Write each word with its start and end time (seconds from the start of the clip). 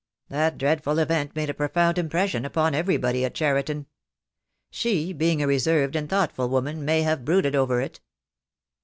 That 0.29 0.57
dreadful 0.57 0.97
event 0.97 1.35
made 1.35 1.51
a 1.51 1.53
profound 1.53 1.99
impression 1.99 2.43
upon 2.43 2.73
everybody 2.73 3.23
at 3.23 3.35
Cheriton. 3.35 3.85
She, 4.71 5.13
being 5.13 5.43
a 5.43 5.47
reserved 5.47 5.95
and 5.95 6.09
thoughtful 6.09 6.49
woman, 6.49 6.83
may 6.83 7.03
have 7.03 7.23
brooded 7.23 7.53
over 7.55 7.79
it." 7.79 7.99